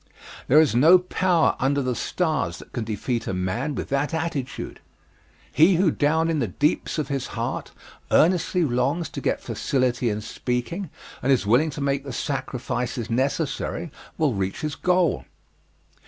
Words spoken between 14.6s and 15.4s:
his goal.